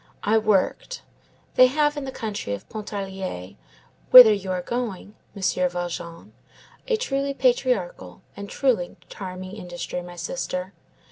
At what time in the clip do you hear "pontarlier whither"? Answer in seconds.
2.69-4.33